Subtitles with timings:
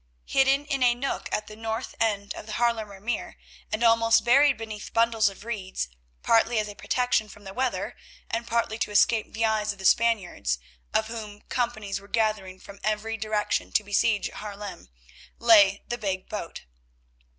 [0.25, 3.37] Hidden in a nook at the north end of the Haarlemer Meer
[3.71, 5.89] and almost buried beneath bundles of reeds,
[6.23, 7.95] partly as a protection from the weather
[8.27, 10.57] and partly to escape the eyes of Spaniards,
[10.91, 14.89] of whom companies were gathering from every direction to besiege Haarlem,
[15.37, 16.63] lay the big boat.